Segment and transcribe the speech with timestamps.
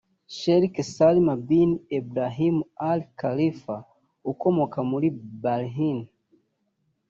[0.37, 1.69] Sheikh Salman Bin
[1.99, 2.55] Ebrahim
[2.89, 3.75] Al Khalifa
[4.31, 5.07] ukomoka muri
[5.41, 5.99] Bahrain